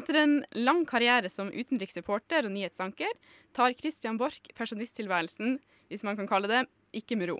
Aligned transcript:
Etter 0.00 0.16
en 0.16 0.44
lang 0.50 0.86
karriere 0.88 1.28
som 1.28 1.50
utenriksreporter 1.52 2.46
og 2.48 2.54
nyhetsanker 2.54 3.10
tar 3.52 3.74
Christian 3.76 4.16
Borch 4.16 4.46
pensjonisttilværelsen, 4.56 5.58
hvis 5.92 6.04
man 6.06 6.16
kan 6.16 6.28
kalle 6.30 6.48
det, 6.48 6.62
ikke 6.96 7.18
med 7.20 7.28
ro. 7.28 7.36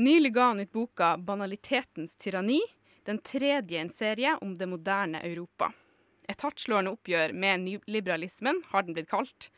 Nylig 0.00 0.30
ga 0.32 0.46
han 0.50 0.62
ut 0.64 0.72
boka 0.72 1.16
'Banalitetens 1.20 2.16
tyranni', 2.16 2.64
den 3.04 3.18
tredje 3.20 3.76
i 3.76 3.80
en 3.82 3.92
serie 3.92 4.38
om 4.40 4.56
det 4.56 4.68
moderne 4.68 5.20
Europa. 5.20 5.68
Et 6.28 6.40
hardtslående 6.40 6.94
oppgjør 6.96 7.34
med 7.36 7.60
nyliberalismen 7.60 8.62
har 8.72 8.82
den 8.82 8.96
blitt 8.96 9.10
kalt. 9.10 9.50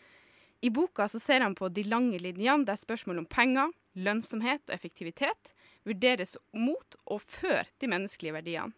I 0.61 0.71
boka 0.71 1.07
så 1.09 1.21
ser 1.23 1.41
han 1.41 1.55
på 1.55 1.69
de 1.69 1.85
lange 1.87 2.19
linjene 2.19 2.67
der 2.67 2.81
spørsmål 2.81 3.23
om 3.23 3.31
penger, 3.31 3.71
lønnsomhet 3.95 4.67
og 4.67 4.75
effektivitet 4.75 5.55
vurderes 5.87 6.35
mot 6.51 6.99
og 7.07 7.23
før 7.23 7.63
de 7.79 7.87
menneskelige 7.87 8.35
verdiene. 8.35 8.75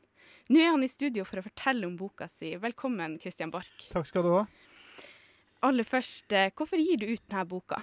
Nå 0.49 0.63
er 0.63 0.71
han 0.73 0.85
i 0.85 0.89
studio 0.89 1.27
for 1.29 1.43
å 1.43 1.45
fortelle 1.45 1.85
om 1.85 1.97
boka 1.99 2.25
si. 2.31 2.55
Velkommen, 2.57 3.19
Christian 3.21 3.51
Borch. 3.53 3.91
Takk 3.93 4.09
skal 4.09 4.25
du 4.25 4.31
ha. 4.33 4.47
Aller 5.69 5.85
først, 5.85 6.33
eh, 6.33 6.49
hvorfor 6.57 6.81
gir 6.81 6.97
du 6.97 7.05
ut 7.11 7.25
denne 7.29 7.45
boka? 7.45 7.83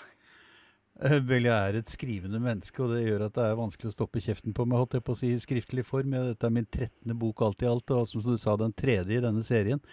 Eh, 1.03 1.20
vel, 1.20 1.44
jeg 1.45 1.53
er 1.53 1.75
et 1.77 1.91
skrivende 1.91 2.39
menneske, 2.41 2.80
og 2.81 2.95
det 2.95 3.03
gjør 3.05 3.27
at 3.27 3.36
det 3.36 3.44
er 3.44 3.59
vanskelig 3.59 3.91
å 3.91 3.94
stoppe 3.94 4.23
kjeften 4.23 4.55
på 4.55 4.66
meg, 4.66 4.80
holdt 4.80 4.98
jeg 4.98 5.03
på 5.03 5.13
å 5.13 5.20
si, 5.20 5.27
i 5.36 5.44
skriftlig 5.44 5.86
form. 5.86 6.16
Ja, 6.16 6.23
Dette 6.31 6.48
er 6.48 6.55
min 6.55 6.66
trettende 6.66 7.17
bok 7.20 7.44
alt 7.45 7.62
i 7.62 7.70
alt, 7.70 7.91
og 7.91 8.08
som 8.08 8.23
du 8.23 8.38
sa, 8.41 8.55
den 8.55 8.73
tredje 8.73 9.20
i 9.20 9.22
denne 9.22 9.44
serien. 9.44 9.84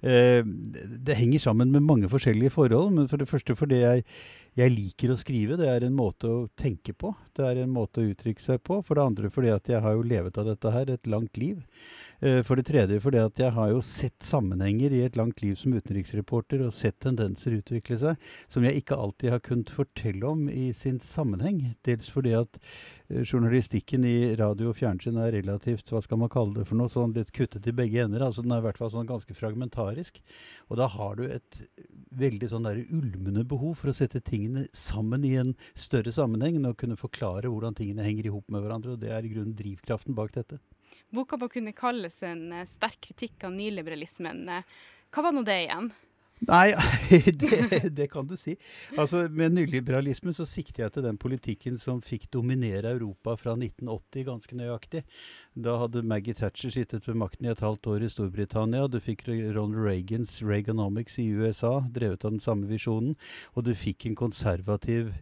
Eh, 0.00 0.40
det 0.42 1.18
henger 1.18 1.50
sammen 1.50 1.72
med 1.72 1.82
mange 1.82 2.08
forskjellige 2.08 2.54
forhold. 2.54 2.94
Men 2.94 3.08
for 3.08 3.18
det 3.18 3.28
første 3.28 3.56
fordi 3.58 3.82
jeg, 3.82 4.04
jeg, 4.56 4.72
liker 4.72 5.12
å 5.12 5.18
skrive. 5.20 5.58
Det 5.60 5.68
er 5.68 5.84
en 5.84 5.96
måte 5.96 6.30
å 6.32 6.46
tenke 6.56 6.94
på. 6.96 7.12
Det 7.36 7.44
er 7.44 7.60
en 7.60 7.72
måte 7.72 8.00
å 8.00 8.08
uttrykke 8.08 8.40
seg 8.40 8.62
på. 8.64 8.80
For 8.86 8.96
det 8.96 9.04
andre 9.04 9.30
fordi 9.32 9.52
at 9.52 9.68
jeg 9.68 9.82
har 9.84 9.96
jo 9.96 10.06
levet 10.06 10.38
av 10.40 10.48
dette 10.48 10.72
her 10.72 10.92
et 10.92 11.10
langt 11.12 11.36
liv. 11.40 11.60
Eh, 12.24 12.40
for 12.46 12.56
det 12.56 12.64
tredje 12.70 12.96
fordi 13.04 13.20
at 13.20 13.36
jeg 13.40 13.52
har 13.52 13.68
jo 13.68 13.82
sett 13.84 14.24
sammenhenger 14.24 14.94
i 14.96 15.02
et 15.04 15.18
langt 15.20 15.42
liv 15.44 15.58
som 15.60 15.74
utenriksreporter, 15.76 16.62
og 16.64 16.72
sett 16.72 16.96
tendenser 17.04 17.58
utvikle 17.58 17.98
seg 18.00 18.28
som 18.48 18.64
jeg 18.64 18.80
ikke 18.80 18.96
alltid 18.96 19.34
har 19.34 19.42
kunnet 19.44 19.72
fortelle 19.72 20.24
om 20.24 20.46
i 20.48 20.70
sin 20.76 20.96
sammenheng. 21.04 21.60
Dels 21.84 22.08
fordi 22.12 22.32
at 22.38 22.56
eh, 22.56 23.20
journalistikken 23.20 24.06
i 24.08 24.32
radio 24.40 24.72
og 24.72 24.80
fjernsyn 24.80 25.20
er 25.20 25.34
relativt, 25.36 25.92
hva 25.92 26.00
skal 26.04 26.22
man 26.22 26.32
kalle 26.32 26.56
det 26.56 26.68
for 26.70 26.80
noe, 26.80 26.92
sånn 26.92 27.12
litt 27.16 27.34
kuttet 27.36 27.68
i 27.68 27.76
begge 27.76 28.06
ender. 28.06 28.24
altså 28.24 28.46
Den 28.46 28.56
er 28.56 28.64
i 28.64 28.68
hvert 28.70 28.80
fall 28.80 28.94
sånn 28.94 29.10
ganske 29.10 29.36
fragmentarisk. 29.36 30.22
Og 30.70 30.80
da 30.80 30.88
har 30.96 31.20
du 31.20 31.26
et 31.28 31.60
veldig 32.16 32.48
sånn 32.48 32.64
der 32.64 32.80
ulmende 32.86 33.44
behov 33.44 33.76
for 33.82 33.92
å 33.92 33.96
sette 33.96 34.22
tingene 34.46 34.66
sammen 34.72 35.24
i 35.26 35.34
en 35.36 35.54
større 35.74 36.12
sammenheng, 36.14 36.62
og 36.66 36.78
kunne 36.78 36.96
forklare 36.96 37.50
hvordan 37.50 37.76
tingene 37.76 38.06
henger 38.06 38.28
i 38.28 38.34
hop 38.34 38.48
med 38.48 38.62
hverandre. 38.62 38.94
og 38.94 39.00
Det 39.02 39.10
er 39.10 39.24
i 39.24 39.32
grunnen 39.34 39.56
drivkraften 39.56 40.14
bak 40.14 40.34
dette. 40.34 40.60
Boka 41.14 41.36
må 41.38 41.48
kunne 41.50 41.74
kalles 41.76 42.20
en 42.26 42.52
uh, 42.52 42.66
sterk 42.66 43.00
kritikk 43.08 43.44
av 43.46 43.54
nyliberalismen. 43.54 44.46
Uh, 44.48 44.62
hva 45.14 45.26
var 45.26 45.34
nå 45.34 45.42
det 45.46 45.58
igjen? 45.66 45.90
Nei, 46.44 46.74
det, 47.40 47.94
det, 47.96 48.06
kan 48.12 48.26
du 48.28 48.36
si. 48.36 48.56
Altså, 48.98 49.24
Med 49.32 49.54
nyliberalismen 49.56 50.34
så 50.36 50.44
sikter 50.44 50.84
jeg 50.84 50.92
til 50.92 51.06
den 51.06 51.16
politikken 51.16 51.78
som 51.80 52.02
fikk 52.04 52.28
dominere 52.34 52.92
Europa 52.92 53.38
fra 53.40 53.54
1980 53.56 54.26
ganske 54.28 54.58
nøyaktig. 54.58 55.02
Da 55.56 55.78
hadde 55.80 56.04
Maggie 56.04 56.36
Thatcher 56.36 56.74
sittet 56.74 57.08
ved 57.08 57.16
makten 57.16 57.48
i 57.48 57.52
et 57.54 57.64
halvt 57.64 57.88
år 57.88 58.04
i 58.04 58.12
Storbritannia. 58.12 58.84
Du 58.86 59.00
fikk 59.00 59.24
Ronald 59.28 59.80
Reagans 59.80 60.42
Reaganomics 60.44 61.16
i 61.24 61.30
USA, 61.32 61.78
drevet 61.88 62.28
av 62.28 62.36
den 62.36 62.44
samme 62.44 62.68
visjonen. 62.68 63.16
Og 63.56 63.64
du 63.64 63.72
fikk 63.72 64.04
en 64.06 64.18
konservativ 64.18 65.14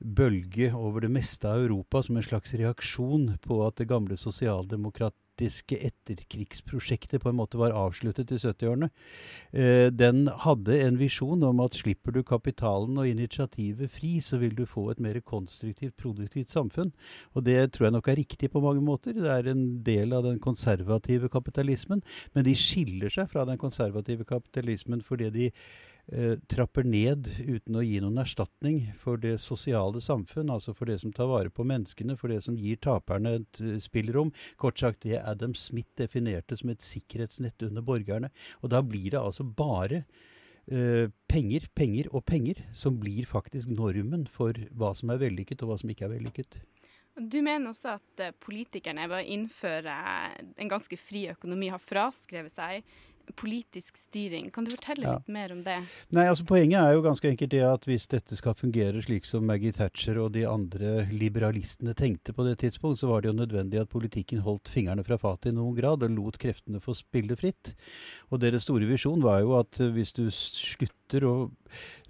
bølge 0.00 0.72
over 0.74 1.04
det 1.04 1.12
meste 1.12 1.48
av 1.48 1.60
Europa 1.64 2.02
som 2.02 2.16
en 2.16 2.24
slags 2.24 2.56
reaksjon 2.56 3.34
på 3.44 3.60
at 3.66 3.76
det 3.80 3.90
gamle 3.92 4.16
sosialdemokrat 4.20 5.16
politiske 5.34 5.76
etterkrigsprosjektet 5.76 7.22
på 7.22 7.28
en 7.28 7.36
måte 7.36 7.58
var 7.58 7.74
avsluttet 7.74 8.30
i 8.30 8.38
70-årene. 8.38 8.88
Eh, 9.52 9.90
den 9.90 10.28
hadde 10.28 10.78
en 10.80 10.98
visjon 10.98 11.42
om 11.42 11.60
at 11.60 11.74
slipper 11.74 12.12
du 12.12 12.22
kapitalen 12.22 12.98
og 12.98 13.08
initiativet 13.08 13.90
fri, 13.90 14.20
så 14.20 14.38
vil 14.38 14.54
du 14.54 14.64
få 14.66 14.90
et 14.90 15.00
mer 15.00 15.20
konstruktivt, 15.20 15.96
produktivt 15.96 16.50
samfunn. 16.50 16.92
Og 17.34 17.44
det 17.44 17.72
tror 17.72 17.88
jeg 17.88 17.96
nok 17.96 18.08
er 18.08 18.20
riktig 18.20 18.50
på 18.50 18.62
mange 18.62 18.82
måter. 18.82 19.12
Det 19.14 19.30
er 19.30 19.50
en 19.50 19.82
del 19.84 20.12
av 20.12 20.24
den 20.24 20.38
konservative 20.38 21.28
kapitalismen. 21.28 22.02
Men 22.34 22.44
de 22.44 22.54
skiller 22.54 23.10
seg 23.10 23.30
fra 23.30 23.44
den 23.44 23.58
konservative 23.58 24.24
kapitalismen 24.24 25.02
fordi 25.02 25.30
de 25.34 25.50
trapper 26.50 26.84
ned 26.84 27.30
uten 27.40 27.78
å 27.78 27.82
gi 27.82 27.96
noen 28.02 28.20
erstatning 28.20 28.80
for 29.00 29.16
det 29.20 29.38
sosiale 29.40 30.02
samfunn, 30.04 30.52
altså 30.52 30.74
for 30.76 30.90
det 30.90 30.98
som 31.00 31.14
tar 31.16 31.30
vare 31.30 31.52
på 31.52 31.64
menneskene, 31.64 32.16
for 32.20 32.32
det 32.32 32.42
som 32.44 32.58
gir 32.60 32.76
taperne 32.84 33.38
et 33.40 33.62
uh, 33.64 33.78
spillerom. 33.80 34.32
Kort 34.60 34.82
sagt 34.82 35.06
det 35.06 35.22
Adam 35.22 35.54
Smith 35.56 35.90
definerte 35.98 36.58
som 36.60 36.72
et 36.72 36.84
sikkerhetsnett 36.84 37.64
under 37.66 37.84
borgerne. 37.84 38.30
Og 38.62 38.72
da 38.74 38.82
blir 38.84 39.14
det 39.14 39.22
altså 39.22 39.46
bare 39.48 40.04
uh, 40.68 41.08
penger, 41.30 41.70
penger 41.74 42.12
og 42.12 42.26
penger 42.28 42.60
som 42.76 43.00
blir 43.00 43.24
faktisk 43.30 43.72
normen 43.72 44.28
for 44.30 44.58
hva 44.76 44.92
som 44.98 45.14
er 45.14 45.24
vellykket 45.24 45.64
og 45.64 45.72
hva 45.72 45.80
som 45.80 45.94
ikke 45.94 46.08
er 46.08 46.16
vellykket. 46.18 46.60
Du 47.14 47.38
mener 47.46 47.70
også 47.70 47.96
at 47.96 48.22
uh, 48.26 48.36
politikerne 48.44 49.08
ved 49.08 49.22
å 49.22 49.34
innføre 49.38 49.98
en 50.58 50.70
ganske 50.70 50.98
fri 51.00 51.28
økonomi 51.32 51.72
har 51.72 51.82
fraskrevet 51.82 52.52
seg 52.52 52.94
politisk 53.36 53.96
styring. 53.98 54.50
Kan 54.54 54.66
du 54.66 54.72
fortelle 54.74 55.06
ja. 55.06 55.14
litt 55.18 55.30
mer 55.32 55.52
om 55.54 55.62
det? 55.64 55.78
Nei, 56.14 56.26
altså 56.30 56.46
Poenget 56.48 56.80
er 56.80 56.94
jo 56.96 57.04
ganske 57.04 57.30
enkelt 57.30 57.52
det 57.54 57.62
at 57.66 57.88
hvis 57.88 58.06
dette 58.12 58.38
skal 58.38 58.56
fungere 58.58 59.02
slik 59.04 59.26
som 59.28 59.46
Maggie 59.48 59.74
Thatcher 59.74 60.20
og 60.22 60.34
de 60.36 60.44
andre 60.48 61.06
liberalistene 61.12 61.96
tenkte 61.98 62.34
på 62.36 62.46
det 62.46 62.58
tidspunkt, 62.62 63.00
så 63.00 63.10
var 63.10 63.22
det 63.22 63.32
jo 63.32 63.38
nødvendig 63.40 63.80
at 63.80 63.92
politikken 63.92 64.44
holdt 64.44 64.70
fingrene 64.72 65.04
fra 65.06 65.18
fatet 65.20 65.52
i 65.52 65.56
noen 65.56 65.76
grad 65.78 66.04
og 66.04 66.14
lot 66.14 66.38
kreftene 66.40 66.82
få 66.84 66.96
spille 66.98 67.36
fritt. 67.40 67.74
Og 68.30 68.42
deres 68.42 68.68
store 68.68 68.88
visjon 68.90 69.24
var 69.24 69.42
jo 69.44 69.56
at 69.58 69.80
hvis 69.94 70.14
du 70.16 70.26
slutter 70.30 71.24
å 71.28 71.34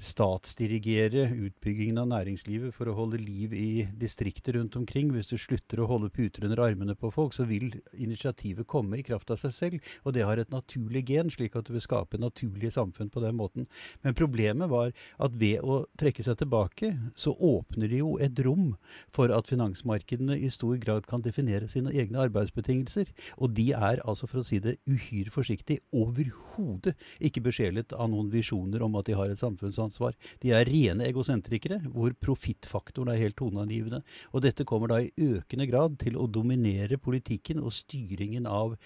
statsdirigere 0.00 1.26
utbyggingen 1.46 1.98
av 2.02 2.08
næringslivet 2.10 2.74
for 2.76 2.90
å 2.90 2.96
holde 2.96 3.20
liv 3.20 3.54
i 3.56 3.86
distrikter 3.98 4.58
rundt 4.58 4.76
omkring, 4.78 5.10
hvis 5.14 5.32
du 5.32 5.38
slutter 5.40 5.80
å 5.82 5.88
holde 5.90 6.12
puter 6.14 6.46
under 6.46 6.62
armene 6.66 6.96
på 6.98 7.10
folk, 7.14 7.34
så 7.36 7.46
vil 7.48 7.70
initiativet 7.92 8.68
komme 8.70 9.00
i 9.00 9.06
kraft 9.06 9.32
av 9.34 9.40
seg 9.40 9.54
selv. 9.56 9.94
Og 10.04 10.14
det 10.16 10.26
har 10.26 10.40
et 10.40 10.52
naturlig 10.52 11.03
gen, 11.06 11.30
slik 11.32 11.56
at 11.58 11.68
du 11.68 11.74
vil 11.74 11.84
skape 11.84 12.20
naturlige 12.20 12.74
samfunn 12.74 13.10
på 13.12 13.22
den 13.24 13.36
måten. 13.38 13.68
Men 14.04 14.16
problemet 14.18 14.70
var 14.70 14.92
at 15.22 15.38
ved 15.40 15.62
å 15.64 15.82
trekke 16.00 16.24
seg 16.24 16.38
tilbake, 16.40 16.92
så 17.18 17.34
åpner 17.34 17.90
de 17.90 18.00
jo 18.02 18.14
et 18.22 18.38
rom 18.46 18.74
for 19.14 19.32
at 19.34 19.48
finansmarkedene 19.50 20.36
i 20.38 20.50
stor 20.52 20.76
grad 20.82 21.08
kan 21.10 21.24
definere 21.24 21.68
sine 21.70 21.92
egne 21.94 22.22
arbeidsbetingelser. 22.26 23.10
Og 23.38 23.54
de 23.56 23.70
er 23.76 24.02
altså, 24.04 24.28
for 24.30 24.42
å 24.42 24.46
si 24.46 24.60
det 24.62 24.76
uhyre 24.90 25.32
forsiktig, 25.34 25.80
overhodet 25.94 26.94
ikke 27.24 27.44
besjelet 27.44 27.94
av 27.96 28.10
noen 28.12 28.30
visjoner 28.32 28.82
om 28.84 28.98
at 28.98 29.08
de 29.08 29.16
har 29.18 29.30
et 29.30 29.40
samfunnsansvar. 29.40 30.16
De 30.42 30.54
er 30.56 30.68
rene 30.68 31.06
egosentrikere, 31.08 31.80
hvor 31.92 32.14
profittfaktoren 32.22 33.12
er 33.12 33.20
helt 33.20 33.38
toneangivende. 33.40 34.02
Og 34.32 34.44
dette 34.44 34.66
kommer 34.68 34.90
da 34.90 35.00
i 35.02 35.12
økende 35.34 35.68
grad 35.70 35.98
til 36.02 36.18
å 36.20 36.28
dominere 36.30 36.98
politikken 37.00 37.62
og 37.62 37.74
styringen 37.74 38.48
av 38.50 38.76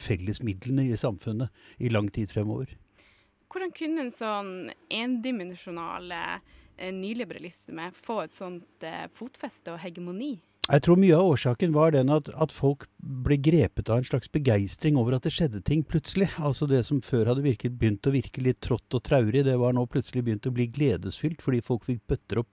fellesmidlene 0.00 0.88
i 0.88 0.98
samfunnet 0.98 1.52
i 1.78 1.90
lang 1.92 2.10
tid 2.14 2.32
fremover. 2.32 2.74
Hvordan 3.48 3.72
kunne 3.72 4.04
en 4.04 4.12
sånn 4.12 4.52
endimensjonal 4.92 6.12
eh, 6.12 6.90
nyliberalisme 6.92 7.90
få 7.96 8.20
et 8.26 8.36
sånt 8.36 8.84
eh, 8.84 9.06
fotfeste 9.16 9.72
og 9.72 9.80
hegemoni? 9.82 10.36
Jeg 10.68 10.82
tror 10.84 10.98
mye 11.00 11.16
av 11.16 11.30
årsaken 11.30 11.72
var 11.72 11.94
den 11.94 12.10
at, 12.12 12.26
at, 12.36 12.52
folk 12.52 12.84
ble 13.00 13.38
grepet 13.40 13.88
av 13.88 14.02
en 14.02 14.04
slags 14.04 14.28
begeistring 14.28 14.98
over 15.00 15.16
at 15.16 15.24
det 15.24 15.32
skjedde 15.32 15.62
ting 15.64 15.80
plutselig. 15.80 16.28
Altså 16.44 16.68
Det 16.68 16.82
som 16.84 17.00
før 17.00 17.30
hadde 17.30 17.46
virket, 17.46 17.78
begynt 17.80 18.04
å 18.04 18.12
virke 18.12 18.44
litt 18.44 18.60
trått 18.60 18.92
og 18.92 19.00
traurig, 19.06 19.46
det 19.46 19.56
var 19.56 19.72
nå 19.72 19.86
plutselig 19.88 20.26
begynt 20.26 20.50
å 20.50 20.52
bli 20.52 20.68
gledesfylt 20.68 21.40
fordi 21.40 21.62
folk 21.64 21.88
fikk 21.88 22.04
bøtter 22.12 22.42
opp 22.42 22.52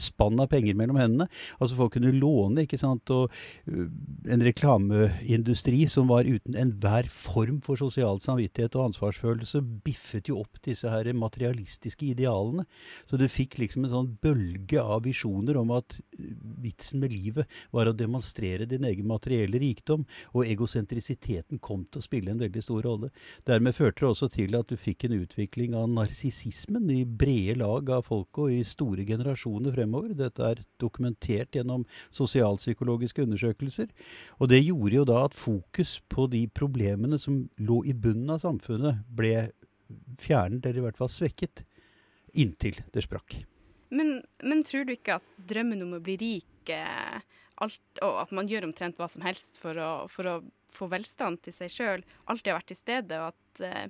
spann 0.00 0.40
av 0.42 0.50
penger 0.52 0.76
mellom 0.78 0.98
hendene. 1.00 1.28
Altså 1.58 1.78
folk 1.78 1.96
kunne 1.96 2.14
låne, 2.14 2.64
ikke 2.64 2.80
sant. 2.80 3.10
Og 3.14 3.30
uh, 3.30 3.86
en 4.32 4.44
reklameindustri 4.46 5.84
som 5.92 6.10
var 6.10 6.28
uten 6.28 6.56
enhver 6.58 7.10
form 7.12 7.60
for 7.64 7.80
sosial 7.80 8.20
samvittighet 8.22 8.76
og 8.78 8.90
ansvarsfølelse, 8.90 9.62
biffet 9.86 10.30
jo 10.30 10.40
opp 10.42 10.60
disse 10.66 10.90
her 10.90 11.10
materialistiske 11.16 12.10
idealene. 12.12 12.66
Så 13.08 13.20
du 13.20 13.26
fikk 13.30 13.58
liksom 13.62 13.86
en 13.86 13.94
sånn 13.94 14.12
bølge 14.22 14.82
av 14.82 15.04
visjoner 15.06 15.58
om 15.60 15.74
at 15.76 15.98
uh, 15.98 16.32
vitsen 16.64 17.02
med 17.02 17.14
livet 17.14 17.50
var 17.74 17.90
å 17.90 17.96
demonstrere 17.96 18.68
din 18.68 18.86
egen 18.88 19.08
materielle 19.10 19.60
rikdom, 19.62 20.06
og 20.34 20.46
egosentrisiteten 20.46 21.60
kom 21.62 21.84
til 21.90 22.02
å 22.02 22.06
spille 22.06 22.32
en 22.32 22.42
veldig 22.42 22.62
stor 22.64 22.86
rolle. 22.86 23.12
Dermed 23.46 23.76
førte 23.76 24.02
det 24.02 24.10
også 24.10 24.30
til 24.32 24.56
at 24.58 24.70
du 24.70 24.76
fikk 24.80 25.06
en 25.06 25.16
utvikling 25.20 25.76
av 25.78 25.88
narsissismen 25.92 26.90
i 26.92 27.02
brede 27.06 27.58
lag 27.60 27.90
av 27.94 28.06
folket 28.08 28.42
og 28.44 28.52
i 28.52 28.62
store 28.66 29.04
generasjoner 29.06 29.35
generasjoner 29.36 29.74
fremover. 29.74 30.14
Dette 30.16 30.42
er 30.42 30.62
dokumentert 30.80 31.54
gjennom 31.54 31.84
sosialpsykologiske 32.10 33.22
undersøkelser. 33.22 33.88
Og 34.40 34.48
det 34.48 34.64
gjorde 34.64 34.96
jo 34.96 35.04
da 35.04 35.24
at 35.24 35.34
fokus 35.34 36.00
på 36.08 36.26
de 36.28 36.46
problemene 36.48 37.18
som 37.18 37.48
lå 37.58 37.84
i 37.84 37.94
bunnen 37.94 38.30
av 38.30 38.40
samfunnet, 38.40 39.04
ble 39.08 39.50
fjernet, 40.18 40.64
eller 40.66 40.80
i 40.80 40.86
hvert 40.86 40.98
fall 40.98 41.10
svekket, 41.10 41.64
inntil 42.34 42.80
det 42.92 43.04
sprakk. 43.04 43.44
Men, 43.90 44.22
men 44.42 44.64
tror 44.66 44.84
du 44.84 44.96
ikke 44.96 45.20
at 45.20 45.26
drømmen 45.38 45.84
om 45.84 45.94
å 45.96 46.02
bli 46.02 46.16
rik 46.18 46.70
eh, 46.74 47.20
alt, 47.62 47.80
og 48.02 48.22
at 48.24 48.32
man 48.34 48.48
gjør 48.50 48.66
omtrent 48.66 48.98
hva 48.98 49.06
som 49.08 49.22
helst 49.22 49.60
for 49.62 49.78
å, 49.78 50.08
for 50.10 50.26
å 50.26 50.40
få 50.74 50.88
velstand 50.90 51.40
til 51.44 51.54
seg 51.54 51.72
sjøl, 51.72 52.02
alltid 52.26 52.50
har 52.50 52.58
vært 52.58 52.72
til 52.72 52.80
stede, 52.80 53.20
og 53.22 53.30
at 53.30 53.62
eh, 53.64 53.86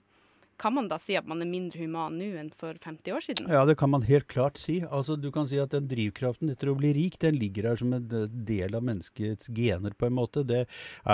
kan 0.59 0.75
man 0.75 0.89
da 0.89 0.99
si 1.01 1.17
at 1.19 1.27
man 1.29 1.43
er 1.45 1.49
mindre 1.51 1.81
human 1.83 2.17
nå 2.19 2.29
enn 2.41 2.51
for 2.57 2.77
50 2.83 3.15
år 3.17 3.25
siden? 3.25 3.49
Ja, 3.53 3.65
det 3.69 3.77
kan 3.81 3.91
man 3.93 4.05
helt 4.09 4.29
klart 4.33 4.61
si. 4.61 4.79
Altså, 4.85 5.17
du 5.21 5.29
kan 5.35 5.49
si 5.49 5.59
at 5.63 5.75
den 5.75 5.89
drivkraften 5.91 6.53
etter 6.53 6.71
å 6.73 6.77
bli 6.79 6.93
rik, 6.97 7.19
den 7.23 7.39
ligger 7.41 7.71
her 7.71 7.81
som 7.81 7.93
en 7.97 8.07
del 8.47 8.77
av 8.77 8.87
menneskets 8.87 9.51
gener, 9.57 9.97
på 9.97 10.09
en 10.09 10.17
måte. 10.17 10.45
Det 10.49 10.65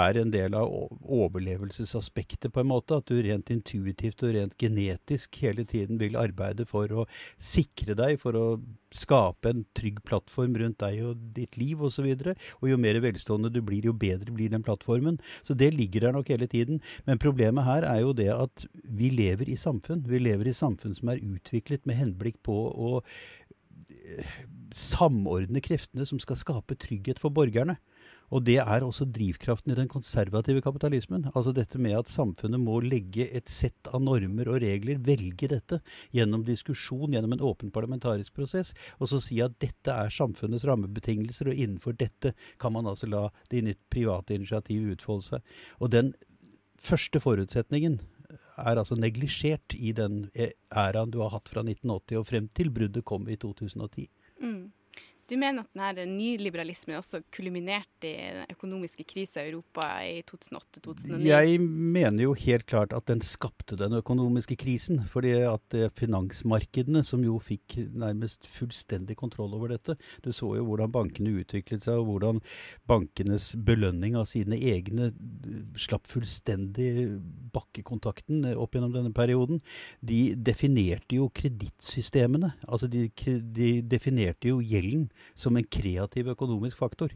er 0.02 0.20
en 0.20 0.34
del 0.34 0.56
av 0.58 0.70
overlevelsesaspektet, 1.02 2.52
på 2.52 2.62
en 2.62 2.70
måte. 2.70 3.00
At 3.02 3.10
du 3.10 3.18
rent 3.22 3.50
intuitivt 3.54 4.22
og 4.22 4.36
rent 4.36 4.56
genetisk 4.60 5.42
hele 5.42 5.66
tiden 5.68 6.00
vil 6.02 6.18
arbeide 6.20 6.66
for 6.68 6.92
å 6.92 7.08
sikre 7.38 7.98
deg, 7.98 8.20
for 8.22 8.38
å 8.38 8.46
skape 8.96 9.50
en 9.52 9.64
trygg 9.78 10.00
plattform 10.08 10.56
rundt 10.60 10.80
deg 10.82 11.00
og 11.06 11.26
ditt 11.36 11.58
liv 11.60 11.82
osv. 11.82 12.08
Og, 12.12 12.24
så 12.24 12.58
og 12.60 12.70
jo 12.70 12.80
mer 12.80 13.00
velstående 13.04 13.52
du 13.52 13.60
blir, 13.64 13.88
jo 13.88 13.96
bedre 13.96 14.34
blir 14.34 14.52
den 14.52 14.64
plattformen. 14.64 15.18
Så 15.46 15.56
det 15.58 15.72
ligger 15.74 16.06
der 16.06 16.16
nok 16.16 16.32
hele 16.32 16.48
tiden. 16.50 16.82
Men 17.08 17.20
problemet 17.22 17.66
her 17.68 17.86
er 17.88 18.02
jo 18.04 18.14
det 18.16 18.30
at 18.34 18.66
vi 18.84 19.12
lever 19.12 19.50
i 19.50 19.58
samfunn. 19.58 20.04
Vi 20.08 20.22
lever 20.22 20.50
i 20.50 20.56
samfunn 20.56 20.96
som 20.98 21.12
er 21.12 21.22
utviklet 21.22 21.86
med 21.88 22.00
henblikk 22.00 22.40
på 22.46 22.56
å 22.72 23.02
samordne 24.78 25.62
kreftene 25.64 26.06
som 26.08 26.20
skal 26.22 26.38
skape 26.40 26.76
trygghet 26.80 27.20
for 27.22 27.34
borgerne. 27.34 27.78
Og 28.32 28.40
det 28.46 28.56
er 28.62 28.84
også 28.84 29.04
drivkraften 29.12 29.74
i 29.74 29.76
den 29.76 29.90
konservative 29.92 30.62
kapitalismen. 30.64 31.26
Altså 31.34 31.52
dette 31.52 31.76
med 31.82 31.98
at 31.98 32.08
samfunnet 32.08 32.60
må 32.62 32.78
legge 32.80 33.26
et 33.28 33.50
sett 33.52 33.90
av 33.92 34.00
normer 34.00 34.48
og 34.48 34.62
regler, 34.64 35.02
velge 35.04 35.50
dette 35.52 35.82
gjennom 36.16 36.44
diskusjon, 36.46 37.12
gjennom 37.12 37.36
en 37.36 37.44
åpen 37.44 37.72
parlamentarisk 37.74 38.32
prosess, 38.38 38.72
og 38.98 39.10
så 39.12 39.20
si 39.20 39.42
at 39.44 39.58
dette 39.60 39.92
er 39.92 40.14
samfunnets 40.14 40.64
rammebetingelser, 40.68 41.52
og 41.52 41.60
innenfor 41.60 41.98
dette 42.00 42.32
kan 42.62 42.72
man 42.72 42.88
altså 42.88 43.10
la 43.12 43.26
det 43.52 43.76
private 43.92 44.38
initiativet 44.38 44.96
utfolde 44.96 45.28
seg. 45.28 45.54
Og 45.84 45.92
den 45.92 46.14
første 46.80 47.20
forutsetningen 47.20 48.00
er 48.62 48.78
altså 48.78 48.96
neglisjert 48.96 49.76
i 49.76 49.92
den 49.96 50.24
æraen 50.72 51.12
du 51.12 51.20
har 51.20 51.34
hatt 51.34 51.52
fra 51.52 51.60
1980 51.64 52.20
og 52.20 52.28
frem 52.28 52.48
til 52.56 52.72
bruddet 52.72 53.04
kom 53.04 53.28
i 53.28 53.36
2010. 53.36 54.08
Mm. 54.42 54.72
Du 55.32 55.38
mener 55.40 55.64
at 55.64 55.96
denne 55.96 56.12
nyliberalismen 56.12 56.98
også 56.98 57.22
kulminerte 57.32 58.04
i 58.04 58.32
den 58.34 58.50
økonomiske 58.52 59.06
krisa 59.08 59.40
i 59.40 59.48
Europa 59.48 59.86
i 60.04 60.18
2008-2009? 60.28 61.22
Jeg 61.24 61.60
mener 61.62 62.26
jo 62.26 62.34
helt 62.36 62.66
klart 62.68 62.92
at 62.92 63.06
den 63.08 63.22
skapte 63.24 63.78
den 63.80 63.96
økonomiske 63.96 64.58
krisen. 64.60 65.00
fordi 65.08 65.30
at 65.48 65.76
finansmarkedene, 65.96 67.00
som 67.04 67.24
jo 67.24 67.38
fikk 67.40 67.78
nærmest 67.96 68.44
fullstendig 68.44 69.16
kontroll 69.16 69.54
over 69.54 69.72
dette 69.72 69.96
Du 70.24 70.32
så 70.32 70.50
jo 70.56 70.66
hvordan 70.66 70.92
bankene 70.92 71.32
utviklet 71.40 71.80
seg, 71.80 71.96
og 72.02 72.10
hvordan 72.10 72.42
bankenes 72.86 73.54
belønning 73.56 74.16
av 74.16 74.28
sine 74.28 74.58
egne 74.60 75.14
slapp 75.80 76.12
fullstendig 76.12 77.08
bakkekontakten 77.56 78.44
opp 78.52 78.76
gjennom 78.76 78.92
denne 78.92 79.14
perioden. 79.16 79.64
De 80.04 80.34
definerte 80.36 81.16
jo 81.16 81.30
kredittsystemene. 81.32 82.52
Altså 82.68 82.86
de, 82.92 83.08
de 83.56 83.72
definerte 83.80 84.52
jo 84.52 84.60
gjelden 84.60 85.08
som 85.34 85.56
en 85.56 85.66
kreativ 85.66 86.28
økonomisk 86.32 86.78
faktor. 86.78 87.12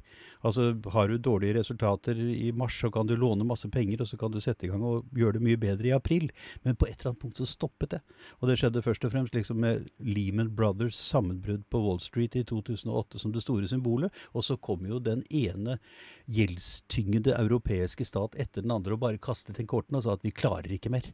Altså 0.46 0.74
Har 0.92 1.08
du 1.08 1.18
dårlige 1.18 1.58
resultater 1.58 2.18
i 2.18 2.52
mars, 2.52 2.78
så 2.80 2.90
kan 2.90 3.06
du 3.06 3.16
låne 3.16 3.46
masse 3.46 3.68
penger, 3.68 4.02
og 4.02 4.08
så 4.08 4.18
kan 4.20 4.32
du 4.32 4.40
sette 4.40 4.66
i 4.66 4.70
gang 4.70 4.82
og 4.84 5.06
gjøre 5.16 5.38
det 5.38 5.46
mye 5.46 5.60
bedre 5.60 5.90
i 5.90 5.94
april. 5.96 6.30
Men 6.64 6.76
på 6.76 6.88
et 6.88 6.98
eller 6.98 7.12
annet 7.12 7.22
punkt 7.22 7.40
så 7.40 7.48
stoppet 7.48 7.96
det. 7.96 8.02
Og 8.40 8.48
det 8.50 8.58
skjedde 8.60 8.84
først 8.84 9.06
og 9.06 9.14
fremst 9.14 9.36
liksom 9.36 9.60
med 9.62 9.88
Lehman 9.98 10.52
Brothers 10.56 10.98
sammenbrudd 11.00 11.66
på 11.70 11.82
Wall 11.82 12.00
Street 12.02 12.36
i 12.36 12.44
2008 12.46 13.22
som 13.22 13.34
det 13.34 13.44
store 13.44 13.68
symbolet. 13.70 14.12
Og 14.34 14.44
så 14.46 14.56
kom 14.56 14.86
jo 14.88 15.00
den 15.02 15.24
ene 15.30 15.78
gjeldstyngede 16.26 17.36
europeiske 17.38 18.06
stat 18.06 18.36
etter 18.40 18.64
den 18.64 18.74
andre 18.74 18.96
og 18.96 19.04
bare 19.04 19.22
kastet 19.22 19.60
inn 19.60 19.70
kortene 19.70 20.00
og 20.00 20.06
sa 20.06 20.16
at 20.16 20.26
vi 20.26 20.34
klarer 20.34 20.76
ikke 20.76 20.92
mer. 20.92 21.08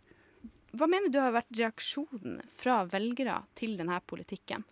Hva 0.73 0.89
mener 0.89 1.13
du 1.13 1.19
har 1.21 1.35
vært 1.35 1.53
reaksjonen 1.59 2.39
fra 2.57 2.81
velgere 2.89 3.43
til 3.59 3.77
denne 3.77 3.99
politikken? 4.09 4.65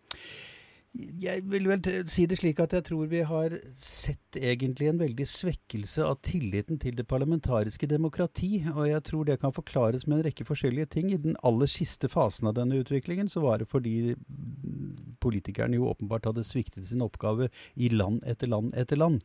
Jeg 0.99 1.45
vil 1.47 1.69
vel 1.71 1.85
si 2.11 2.25
det 2.27 2.41
slik 2.41 2.59
at 2.65 2.73
jeg 2.75 2.83
tror 2.89 3.07
vi 3.13 3.21
har 3.23 3.53
sett 3.79 4.35
egentlig 4.35 4.89
en 4.91 4.99
veldig 4.99 5.27
svekkelse 5.29 6.03
av 6.03 6.19
tilliten 6.27 6.81
til 6.83 6.97
det 6.99 7.07
parlamentariske 7.07 7.87
demokrati. 7.87 8.65
Og 8.75 8.89
jeg 8.89 9.05
tror 9.07 9.29
det 9.29 9.39
kan 9.43 9.55
forklares 9.55 10.09
med 10.09 10.19
en 10.19 10.25
rekke 10.27 10.47
forskjellige 10.49 10.91
ting. 10.97 11.13
I 11.15 11.21
den 11.23 11.39
aller 11.47 11.71
siste 11.71 12.11
fasen 12.11 12.51
av 12.51 12.57
denne 12.59 12.83
utviklingen 12.83 13.31
så 13.31 13.45
var 13.45 13.63
det 13.63 13.71
fordi 13.71 14.17
politikerne 15.23 15.79
jo 15.79 15.89
åpenbart 15.91 16.29
hadde 16.31 16.45
sviktet 16.47 16.89
sin 16.89 17.05
oppgave 17.05 17.51
i 17.77 17.91
land 17.93 18.25
etter 18.29 18.51
land 18.51 18.75
etter 18.79 19.01
land. 19.01 19.21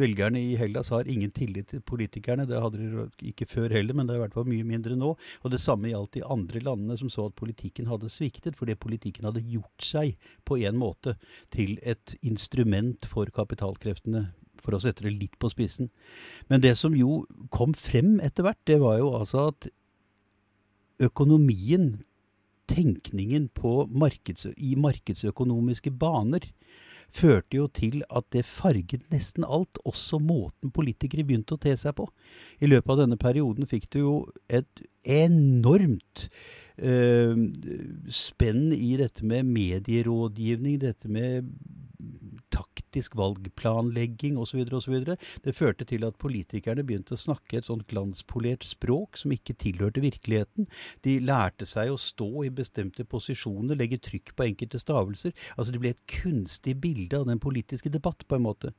Velgerne 0.00 0.40
i 0.40 0.56
Hellas 0.60 0.92
har 0.94 1.08
ingen 1.08 1.32
tillit 1.34 1.70
til 1.72 1.82
politikerne. 1.84 2.46
Det 2.48 2.60
hadde 2.62 2.80
de 2.80 3.06
ikke 3.32 3.48
før 3.50 3.74
heller, 3.74 3.96
men 3.96 4.08
det 4.08 4.16
er 4.16 4.22
i 4.22 4.24
hvert 4.26 4.36
fall 4.36 4.48
mye 4.48 4.66
mindre 4.66 4.96
nå. 4.98 5.14
Og 5.42 5.54
det 5.54 5.62
samme 5.62 5.92
gjaldt 5.92 6.18
de 6.18 6.26
andre 6.26 6.62
landene 6.64 6.98
som 7.00 7.12
så 7.12 7.28
at 7.28 7.38
politikken 7.38 7.88
hadde 7.90 8.12
sviktet 8.12 8.58
fordi 8.58 8.76
politikken 8.78 9.28
hadde 9.28 9.44
gjort 9.46 9.84
seg 9.84 10.30
på 10.48 10.60
en 10.68 10.78
måte 10.80 11.16
til 11.54 11.78
et 11.82 12.16
instrument 12.26 13.08
for 13.08 13.30
kapitalkreftene, 13.34 14.28
for 14.58 14.74
å 14.74 14.82
sette 14.82 15.04
det 15.06 15.14
litt 15.14 15.36
på 15.38 15.50
spissen. 15.52 15.90
Men 16.50 16.62
det 16.64 16.74
som 16.80 16.96
jo 16.98 17.22
kom 17.54 17.74
frem 17.78 18.18
etter 18.24 18.46
hvert, 18.46 18.60
det 18.66 18.80
var 18.82 18.98
jo 18.98 19.12
altså 19.20 19.48
at 19.52 19.68
økonomien, 20.98 22.00
tenkningen 22.68 23.48
markeds, 23.90 24.46
i 24.56 24.74
markedsøkonomiske 24.76 25.90
baner, 25.90 26.44
førte 27.08 27.56
jo 27.56 27.66
til 27.72 28.02
at 28.10 28.26
det 28.34 28.44
farget 28.44 29.06
nesten 29.12 29.44
alt, 29.44 29.80
også 29.88 30.20
måten 30.20 30.72
politikere 30.74 31.24
begynte 31.24 31.56
å 31.56 31.62
te 31.62 31.74
seg 31.76 31.96
på. 31.96 32.08
I 32.60 32.68
løpet 32.68 32.92
av 32.92 33.00
denne 33.02 33.16
perioden 33.20 33.68
fikk 33.68 33.88
du 33.94 33.98
jo 33.98 34.14
et 34.48 34.84
enormt 35.08 36.28
uh, 36.84 37.32
spenn 38.12 38.72
i 38.76 38.94
dette 39.00 39.24
med 39.24 39.48
medierådgivning, 39.48 40.80
dette 40.84 41.08
med 41.08 41.48
taktisk 42.98 43.16
valgplanlegging 43.16 44.38
osv. 44.38 44.64
Det 45.44 45.54
førte 45.54 45.84
til 45.86 46.04
at 46.04 46.18
politikerne 46.18 46.82
begynte 46.84 47.14
å 47.14 47.20
snakke 47.20 47.58
et 47.58 47.66
sånt 47.68 47.86
glanspolert 47.88 48.64
språk 48.66 49.16
som 49.16 49.32
ikke 49.32 49.54
tilhørte 49.54 50.02
virkeligheten. 50.02 50.66
De 51.02 51.20
lærte 51.20 51.66
seg 51.66 51.92
å 51.92 51.98
stå 51.98 52.44
i 52.44 52.50
bestemte 52.50 53.04
posisjoner, 53.04 53.76
legge 53.76 53.98
trykk 53.98 54.34
på 54.34 54.48
enkelte 54.48 54.78
stavelser. 54.78 55.32
Altså 55.56 55.72
Det 55.72 55.80
ble 55.80 55.92
et 55.94 56.06
kunstig 56.10 56.76
bilde 56.80 57.18
av 57.18 57.26
den 57.28 57.38
politiske 57.38 57.88
debatt, 57.88 58.26
på 58.28 58.36
en 58.36 58.46
måte. 58.46 58.72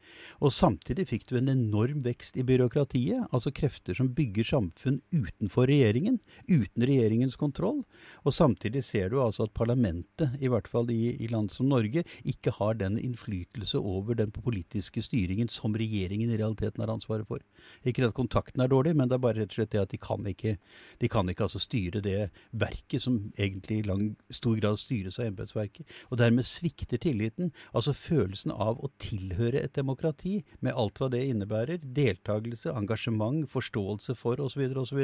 Og 0.44 0.52
samtidig 0.52 1.08
fikk 1.08 1.30
du 1.30 1.38
en 1.40 1.50
enorm 1.50 2.02
vekst 2.04 2.38
i 2.38 2.44
byråkratiet, 2.44 3.30
altså 3.32 3.54
krefter 3.56 3.96
som 3.96 4.12
bygger 4.14 4.44
samfunn 4.44 5.00
utenfor 5.14 5.70
regjeringen, 5.70 6.20
uten 6.50 6.84
regjeringens 6.86 7.38
kontroll. 7.40 7.86
Og 8.26 8.36
samtidig 8.36 8.84
ser 8.84 9.10
du 9.10 9.20
altså 9.24 9.48
at 9.48 9.56
parlamentet, 9.56 10.36
i 10.44 10.52
hvert 10.52 10.68
fall 10.68 10.92
i, 10.92 11.16
i 11.16 11.30
land 11.32 11.54
som 11.54 11.70
Norge, 11.72 12.04
ikke 12.28 12.54
har 12.60 12.78
den 12.80 13.00
innflytelse 13.00 13.80
over 13.80 14.09
den 14.18 14.32
politiske 14.34 15.04
styringen 15.04 15.50
som 15.52 15.76
regjeringen 15.78 16.32
i 16.32 16.38
realiteten 16.40 16.82
har 16.84 16.92
ansvaret 16.94 17.28
for. 17.28 17.44
Ikke 17.88 18.08
at 18.08 18.16
kontakten 18.18 18.64
er 18.64 18.72
dårlig, 18.72 18.96
men 18.98 19.10
det 19.10 19.18
er 19.18 19.24
bare 19.24 19.42
rett 19.42 19.54
og 19.54 19.60
slett 19.60 19.74
det 19.76 19.82
at 19.84 19.94
de 19.94 20.00
kan 20.02 20.26
ikke, 20.30 20.56
de 21.02 21.10
kan 21.12 21.30
ikke 21.30 21.46
altså 21.48 21.62
styre 21.62 22.02
det 22.06 22.30
verket 22.52 23.04
som 23.06 23.20
egentlig 23.38 23.82
i 23.82 23.88
lang, 23.88 24.06
stor 24.34 24.58
grad 24.62 24.80
styres 24.82 25.20
av 25.20 25.30
embetsverket. 25.30 25.86
Og 26.10 26.22
dermed 26.22 26.48
svikter 26.48 27.02
tilliten. 27.02 27.54
Altså 27.74 27.94
følelsen 27.98 28.54
av 28.56 28.80
å 28.82 28.92
tilhøre 29.02 29.64
et 29.64 29.76
demokrati, 29.78 30.40
med 30.66 30.78
alt 30.78 31.00
hva 31.00 31.10
det 31.12 31.26
innebærer, 31.30 31.84
deltakelse, 31.84 32.74
engasjement, 32.74 33.46
forståelse 33.50 34.16
for 34.18 34.42
osv., 34.44 34.66
osv., 34.80 35.04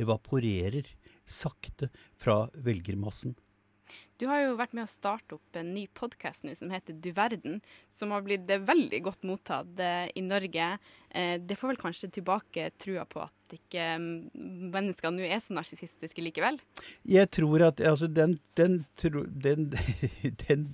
evaporerer 0.00 0.88
sakte 1.30 1.90
fra 2.20 2.44
velgermassen. 2.54 3.36
Du 4.20 4.26
har 4.28 4.42
jo 4.42 4.56
vært 4.58 4.74
med 4.76 4.84
å 4.84 4.90
starte 4.90 5.38
opp 5.38 5.56
en 5.56 5.70
ny 5.72 5.86
podkast 5.96 6.44
som 6.58 6.72
heter 6.74 6.92
Du 6.92 7.08
verden, 7.16 7.62
som 7.88 8.12
har 8.12 8.20
blitt 8.26 8.50
veldig 8.50 9.00
godt 9.06 9.22
mottatt 9.24 9.80
eh, 9.80 10.10
i 10.12 10.20
Norge. 10.20 10.66
Eh, 11.08 11.38
det 11.40 11.56
får 11.56 11.72
vel 11.72 11.80
kanskje 11.80 12.10
tilbake 12.18 12.66
trua 12.76 13.06
på 13.08 13.22
at 13.24 13.39
ikke 13.56 13.86
mm, 14.00 14.70
mennesker 14.74 15.12
nå 15.14 15.24
er 15.26 15.40
så 15.42 15.54
narsissistiske 15.56 16.22
likevel? 16.24 16.58
Jeg 17.08 17.30
tror 17.34 17.66
at 17.70 17.80
altså, 17.84 18.08
den, 18.10 18.38
den, 18.58 18.80
tro, 19.00 19.24
den, 19.26 19.70
den, 20.44 20.66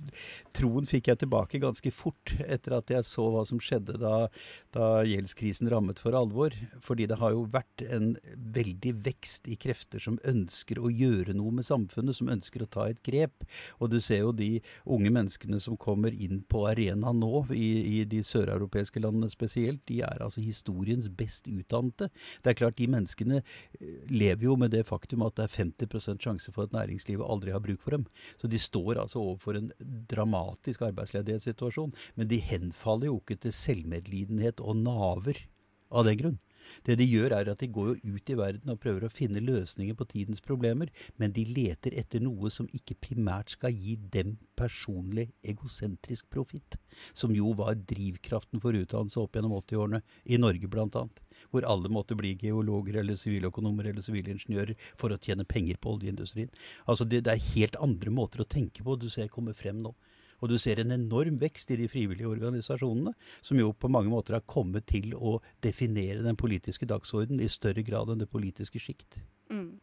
troen 0.57 0.87
fikk 0.89 1.11
jeg 1.11 1.21
tilbake 1.23 1.61
ganske 1.63 1.91
fort 1.95 2.35
etter 2.45 2.77
at 2.79 2.93
jeg 2.93 3.07
så 3.07 3.27
hva 3.33 3.43
som 3.47 3.61
skjedde 3.63 3.97
da, 4.01 4.27
da 4.75 4.89
gjeldskrisen 5.07 5.69
rammet 5.71 6.01
for 6.03 6.17
alvor. 6.17 6.55
Fordi 6.83 7.07
det 7.09 7.19
har 7.21 7.35
jo 7.35 7.45
vært 7.53 7.85
en 7.87 8.13
veldig 8.57 8.95
vekst 9.07 9.47
i 9.51 9.57
krefter 9.59 10.03
som 10.03 10.19
ønsker 10.27 10.81
å 10.81 10.91
gjøre 10.91 11.35
noe 11.37 11.55
med 11.59 11.67
samfunnet, 11.67 12.17
som 12.17 12.31
ønsker 12.33 12.63
å 12.63 12.71
ta 12.71 12.87
et 12.91 13.01
grep. 13.05 13.47
Og 13.81 13.91
du 13.93 13.99
ser 14.03 14.23
jo 14.25 14.35
de 14.35 14.57
unge 14.85 15.11
menneskene 15.13 15.61
som 15.63 15.77
kommer 15.79 16.13
inn 16.13 16.43
på 16.49 16.65
arenaen 16.69 17.21
nå, 17.21 17.45
i, 17.55 18.01
i 18.01 18.03
de 18.09 18.21
søreuropeiske 18.25 19.01
landene 19.03 19.29
spesielt, 19.31 19.81
de 19.89 20.01
er 20.05 20.21
altså 20.23 20.43
historiens 20.43 21.07
best 21.17 21.47
utdannede. 21.47 22.09
Det 22.43 22.51
er 22.51 22.57
klart, 22.59 22.66
de 22.75 22.87
menneskene 22.91 23.39
eh, 23.39 23.93
lever 24.11 24.43
jo 24.49 24.55
med 24.59 24.73
det 24.75 24.83
faktum 24.87 25.23
at 25.23 25.37
det 25.37 25.45
er 25.47 25.55
50% 25.55 26.23
sjanse 26.23 26.51
for 26.51 26.67
at 26.67 26.75
næringslivet 26.75 27.23
aldri 27.23 27.53
har 27.55 27.63
bruk 27.63 27.81
for 27.83 27.95
dem. 27.95 28.07
Så 28.41 28.51
de 28.51 28.59
står 28.59 28.99
altså 28.99 29.21
overfor 29.21 29.59
en 29.59 29.71
dramatisk 30.11 30.83
arbeidsledighetssituasjon. 30.89 31.93
Men 32.15 32.27
de 32.27 32.41
henfaller 32.43 33.11
jo 33.11 33.21
ikke 33.21 33.39
til 33.47 33.55
selvmedlidenhet 33.55 34.59
og 34.59 34.81
naver 34.83 35.45
av 35.91 36.07
den 36.07 36.19
grunn. 36.19 36.39
Det 36.87 36.97
de 36.99 37.07
gjør, 37.07 37.35
er 37.37 37.51
at 37.51 37.61
de 37.61 37.69
går 37.71 37.93
jo 37.93 38.15
ut 38.15 38.31
i 38.31 38.37
verden 38.37 38.73
og 38.73 38.79
prøver 38.83 39.07
å 39.07 39.11
finne 39.13 39.43
løsninger 39.43 39.97
på 39.97 40.07
tidens 40.11 40.43
problemer, 40.43 40.91
men 41.17 41.33
de 41.35 41.45
leter 41.49 41.95
etter 41.97 42.23
noe 42.23 42.51
som 42.53 42.69
ikke 42.75 42.97
primært 43.09 43.55
skal 43.55 43.75
gi 43.75 43.97
dem 44.13 44.35
personlig 44.57 45.27
egosentrisk 45.45 46.29
profitt, 46.33 46.79
som 47.13 47.35
jo 47.35 47.53
var 47.57 47.77
drivkraften 47.89 48.61
for 48.63 48.77
utdannelse 48.77 49.21
opp 49.21 49.37
gjennom 49.37 49.57
80-årene, 49.59 50.01
i 50.25 50.39
Norge 50.41 50.69
bl.a., 50.71 51.05
hvor 51.53 51.67
alle 51.69 51.91
måtte 51.93 52.17
bli 52.17 52.33
geologer 52.41 52.97
eller 53.01 53.17
siviløkonomer 53.19 53.91
eller 53.91 54.05
sivilingeniører 54.05 54.73
for 54.97 55.13
å 55.13 55.19
tjene 55.21 55.45
penger 55.45 55.77
på 55.81 55.93
oljeindustrien. 55.97 56.49
Altså 56.89 57.05
det, 57.05 57.23
det 57.27 57.35
er 57.35 57.49
helt 57.53 57.77
andre 57.83 58.13
måter 58.13 58.41
å 58.41 58.49
tenke 58.49 58.85
på 58.85 58.97
du 58.97 59.09
ser 59.13 59.29
kommer 59.33 59.57
frem 59.57 59.83
nå. 59.83 59.93
Og 60.41 60.51
du 60.51 60.57
ser 60.61 60.81
en 60.81 60.93
enorm 60.93 61.39
vekst 61.41 61.71
i 61.73 61.79
de 61.79 61.87
frivillige 61.89 62.29
organisasjonene, 62.29 63.13
som 63.41 63.59
jo 63.59 63.71
på 63.73 63.89
mange 63.91 64.11
måter 64.13 64.37
har 64.37 64.45
kommet 64.45 64.85
til 64.89 65.15
å 65.17 65.39
definere 65.65 66.25
den 66.25 66.37
politiske 66.37 66.87
dagsorden 66.89 67.41
i 67.41 67.49
større 67.51 67.83
grad 67.85 68.13
enn 68.13 68.21
det 68.21 68.29
politiske 68.31 68.81
sjikt. 68.81 69.19
Mm. 69.49 69.79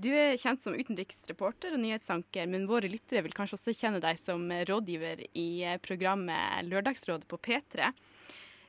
Du 0.00 0.08
er 0.14 0.38
kjent 0.40 0.62
som 0.62 0.76
utenriksreporter 0.76 1.74
og 1.74 1.82
nyhetsanker, 1.82 2.46
men 2.48 2.68
våre 2.70 2.88
lyttere 2.88 3.24
vil 3.26 3.34
kanskje 3.36 3.58
også 3.58 3.74
kjenne 3.76 4.00
deg 4.00 4.20
som 4.20 4.46
rådgiver 4.68 5.24
i 5.36 5.50
programmet 5.84 6.68
Lørdagsrådet 6.68 7.28
på 7.28 7.40
P3. 7.42 7.90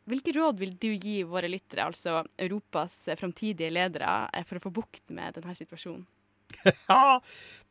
Hvilke 0.10 0.34
råd 0.34 0.60
vil 0.60 0.74
du 0.82 0.90
gi 0.96 1.22
våre 1.30 1.48
lyttere, 1.52 1.86
altså 1.86 2.24
Europas 2.42 3.04
framtidige 3.20 3.70
ledere, 3.72 4.10
for 4.50 4.58
å 4.58 4.64
få 4.64 4.74
bukt 4.82 5.14
med 5.14 5.38
denne 5.38 5.56
situasjonen? 5.56 6.08
Ja, 6.92 7.20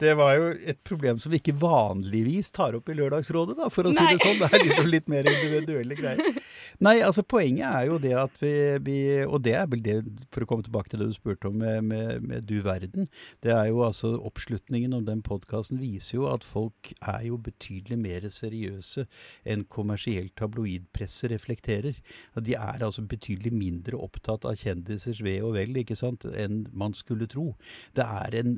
det 0.00 0.14
var 0.16 0.34
jo 0.38 0.46
et 0.72 0.78
problem 0.86 1.18
som 1.20 1.32
vi 1.32 1.40
ikke 1.42 1.56
vanligvis 1.60 2.48
tar 2.56 2.76
opp 2.78 2.88
i 2.88 2.96
Lørdagsrådet, 2.96 3.58
da, 3.58 3.68
for 3.72 3.88
å 3.88 3.92
Nei. 3.92 4.06
si 4.06 4.16
det 4.16 4.24
sånn. 4.24 4.38
Det 4.40 4.48
er 4.48 4.64
liksom 4.64 4.88
litt 4.88 5.10
mer 5.12 5.28
individuelle 5.28 5.98
greier. 5.98 6.40
Nei, 6.80 6.94
altså 7.04 7.20
poenget 7.26 7.66
er 7.68 7.88
jo 7.90 7.98
det 8.00 8.14
at 8.16 8.38
vi, 8.40 8.52
vi, 8.86 8.96
Og 9.26 9.42
det 9.44 9.52
er 9.58 9.66
vel 9.68 9.82
det, 9.84 9.96
for 10.32 10.44
å 10.44 10.48
komme 10.48 10.64
tilbake 10.64 10.92
til 10.92 11.02
det 11.02 11.10
du 11.10 11.16
spurte 11.16 11.50
om 11.50 11.58
med, 11.60 11.84
med, 11.84 12.24
med 12.24 12.46
Du 12.48 12.62
verden. 12.64 13.08
Det 13.44 13.52
er 13.52 13.68
jo 13.68 13.82
altså 13.84 14.14
Oppslutningen 14.30 14.94
om 14.96 15.04
den 15.04 15.20
podkasten 15.26 15.80
viser 15.80 16.16
jo 16.16 16.28
at 16.30 16.46
folk 16.46 16.92
er 17.00 17.26
jo 17.28 17.36
betydelig 17.40 17.98
mer 18.00 18.28
seriøse 18.32 19.04
enn 19.44 19.66
kommersielt 19.68 20.32
tabloidpresse 20.40 21.28
reflekterer. 21.34 22.00
De 22.40 22.56
er 22.56 22.86
altså 22.86 23.04
betydelig 23.04 23.52
mindre 23.52 24.00
opptatt 24.00 24.46
av 24.48 24.56
kjendisers 24.60 25.20
ve 25.26 25.36
og 25.44 25.58
vel 25.58 25.76
ikke 25.82 25.98
sant, 25.98 26.24
enn 26.24 26.62
man 26.72 26.96
skulle 26.96 27.28
tro. 27.30 27.50
Det 27.96 28.06
er 28.06 28.40
en 28.40 28.56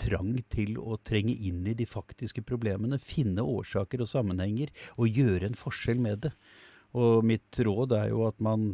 trang 0.00 0.34
til 0.52 0.76
å 0.78 0.98
trenge 1.04 1.34
inn 1.48 1.64
i 1.66 1.76
de 1.76 1.86
faktiske 1.88 2.44
problemene, 2.46 3.00
finne 3.00 3.44
årsaker 3.44 4.04
og 4.04 4.10
sammenhenger 4.12 4.72
og 4.96 5.18
gjøre 5.20 5.50
en 5.50 5.58
forskjell 5.58 6.02
med 6.02 6.26
det. 6.26 6.32
Og 6.96 7.24
mitt 7.26 7.58
råd 7.60 7.96
er 7.96 8.12
jo 8.12 8.24
at 8.28 8.40
man 8.44 8.70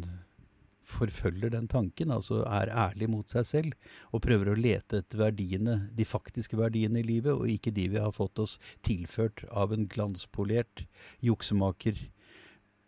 forfølger 0.93 1.53
den 1.53 1.67
tanken, 1.71 2.11
altså 2.11 2.41
er 2.43 2.71
ærlig 2.71 3.07
mot 3.11 3.29
seg 3.31 3.47
selv 3.47 3.93
og 4.11 4.23
prøver 4.25 4.51
å 4.51 4.57
lete 4.59 4.99
etter 4.99 5.21
verdiene, 5.21 5.77
de 5.95 6.05
faktiske 6.07 6.59
verdiene 6.59 7.01
i 7.01 7.07
livet, 7.07 7.33
og 7.33 7.49
ikke 7.49 7.73
de 7.75 7.87
vi 7.95 8.01
har 8.03 8.13
fått 8.15 8.41
oss 8.43 8.57
tilført 8.85 9.45
av 9.51 9.73
en 9.73 9.87
glanspolert 9.89 10.85
juksemaker, 11.23 11.97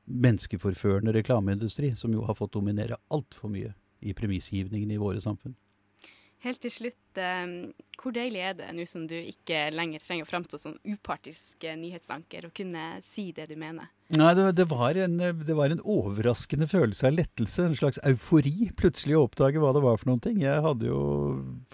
menneskeforførende 0.06 1.16
reklameindustri, 1.16 1.96
som 1.98 2.14
jo 2.14 2.28
har 2.28 2.38
fått 2.38 2.54
dominere 2.54 3.00
altfor 3.14 3.50
mye 3.50 3.74
i 4.06 4.14
premissgivningen 4.14 4.92
i 4.94 5.02
våre 5.02 5.24
samfunn. 5.24 5.56
Helt 6.46 6.62
til 6.62 6.74
slutt, 6.74 7.18
hvor 7.18 8.14
deilig 8.14 8.42
er 8.46 8.58
det 8.60 8.68
nå 8.78 8.84
som 8.86 9.08
du 9.10 9.16
ikke 9.18 9.64
lenger 9.74 10.04
trenger 10.06 10.28
å 10.28 10.30
framstå 10.30 10.60
som 10.62 10.76
upartisk 10.86 11.66
nyhetsanker, 11.82 12.46
og 12.46 12.54
kunne 12.54 12.84
si 13.02 13.32
det 13.34 13.48
du 13.50 13.56
mener? 13.58 13.90
Nei, 14.14 14.36
det, 14.38 14.52
det, 14.54 14.68
var 14.70 14.94
en, 15.02 15.16
det, 15.18 15.54
var 15.58 15.72
en, 15.74 15.80
overraskende 15.82 16.68
følelse 16.70 17.08
av 17.08 17.16
lettelse, 17.16 17.64
en 17.66 17.74
slags 17.74 17.98
eufori. 18.06 18.68
Plutselig 18.78 19.16
å 19.18 19.24
oppdage 19.26 19.58
hva 19.58 19.72
det 19.74 19.82
var 19.82 19.98
for 19.98 20.12
noen 20.12 20.20
ting. 20.22 20.44
Jeg 20.44 20.62
hadde 20.62 20.92
jo 20.92 21.00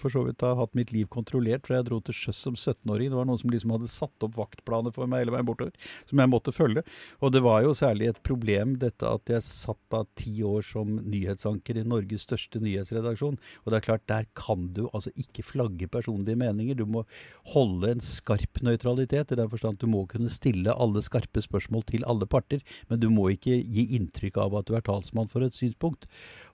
for 0.00 0.08
så 0.14 0.22
vidt 0.24 0.38
da 0.40 0.54
hatt 0.56 0.72
mitt 0.72 0.94
liv 0.96 1.10
kontrollert 1.12 1.68
fra 1.68 1.76
jeg 1.76 1.90
dro 1.90 1.98
til 2.00 2.16
sjøs 2.16 2.40
som 2.40 2.56
17-åring. 2.56 3.10
Det 3.12 3.18
var 3.18 3.28
noen 3.28 3.40
som 3.42 3.52
liksom 3.52 3.74
hadde 3.76 3.90
satt 3.92 4.24
opp 4.24 4.38
vaktplaner 4.40 4.94
for 4.96 5.10
meg 5.12 5.26
hele 5.26 5.34
veien 5.34 5.48
bortover, 5.50 5.76
som 6.08 6.22
jeg 6.24 6.30
måtte 6.32 6.54
følge. 6.56 6.84
Og 7.20 7.34
det 7.34 7.42
var 7.44 7.66
jo 7.66 7.74
særlig 7.76 8.08
et 8.08 8.22
problem 8.24 8.78
dette 8.80 9.12
at 9.12 9.34
jeg 9.34 9.44
satt 9.44 9.82
da 9.92 10.00
ti 10.16 10.32
år 10.48 10.64
som 10.64 10.96
nyhetsanker 11.04 11.82
i 11.82 11.84
Norges 11.84 12.24
største 12.30 12.64
nyhetsredaksjon. 12.64 13.36
Og 13.36 13.68
det 13.68 13.82
er 13.82 13.86
klart, 13.90 14.06
der 14.08 14.30
kan 14.40 14.70
du 14.72 14.86
altså 14.94 15.12
ikke 15.20 15.44
flagge 15.50 15.90
personlige 15.98 16.40
meninger. 16.46 16.80
Du 16.80 16.88
må 16.88 17.04
holde 17.52 17.92
en 17.92 18.02
skarp 18.08 18.64
nøytralitet, 18.64 19.36
i 19.36 19.40
den 19.44 19.52
forstand 19.52 19.82
du 19.84 19.90
må 19.92 20.06
kunne 20.08 20.32
stille 20.32 20.72
alle 20.72 21.04
skarpe 21.04 21.44
spørsmål 21.44 21.84
til 21.92 22.08
alle 22.08 22.21
alle 22.22 22.30
parter, 22.30 22.62
men 22.88 23.00
du 23.02 23.08
må 23.12 23.28
ikke 23.34 23.58
gi 23.58 23.88
inntrykk 23.98 24.38
av 24.44 24.58
at 24.60 24.68
du 24.68 24.76
er 24.78 24.84
talsmann 24.86 25.30
for 25.30 25.44
et 25.44 25.56
synspunkt. 25.56 26.06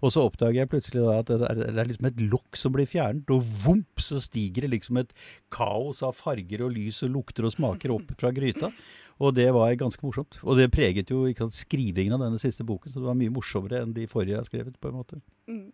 Og 0.03 0.15
så 0.15 0.25
oppdager 0.27 0.63
jeg 0.63 0.73
plutselig 0.73 1.05
at 1.13 1.31
det 1.31 1.41
er, 1.45 1.65
det 1.65 1.83
er 1.83 1.91
liksom 1.91 2.11
et 2.11 2.23
lokk 2.33 2.59
som 2.59 2.75
blir 2.75 2.89
fjernet, 2.89 3.29
og 3.33 3.45
vomp, 3.65 4.03
så 4.03 4.23
stiger 4.23 4.67
det 4.67 4.77
liksom 4.79 5.03
et 5.03 5.13
kaos 5.55 6.03
av 6.07 6.17
farger 6.19 6.65
og 6.65 6.75
lys 6.77 7.03
og 7.07 7.15
lukter 7.17 7.49
og 7.49 7.55
smaker 7.55 7.95
opp 7.95 8.15
fra 8.19 8.33
gryta. 8.35 8.73
Og 9.19 9.35
det 9.35 9.49
var 9.51 9.73
ganske 9.75 10.05
morsomt. 10.07 10.39
Og 10.47 10.61
det 10.61 10.71
preget 10.71 11.11
jo 11.11 11.25
sant, 11.35 11.57
skrivingen 11.57 12.15
av 12.15 12.23
denne 12.23 12.39
siste 12.39 12.67
boken, 12.67 12.93
så 12.93 13.03
det 13.03 13.09
var 13.09 13.19
mye 13.19 13.35
morsommere 13.35 13.83
enn 13.83 13.95
de 13.97 14.07
forrige 14.11 14.37
jeg 14.37 14.43
har 14.45 14.49
skrevet, 14.49 14.79
på 14.79 14.93
en 14.93 14.99
måte. 15.01 15.19
Mm. 15.51 15.67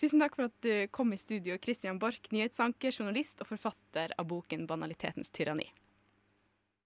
Tusen 0.00 0.22
takk 0.22 0.38
for 0.38 0.48
at 0.48 0.56
du 0.64 0.88
kom 0.96 1.12
i 1.12 1.20
studio, 1.20 1.58
Christian 1.60 1.98
Borch, 2.00 2.30
nyhetsanker, 2.32 2.94
journalist 2.94 3.42
og 3.44 3.50
forfatter 3.50 4.14
av 4.16 4.30
boken 4.30 4.64
'Banalitetens 4.64 5.28
tyranni'. 5.28 5.68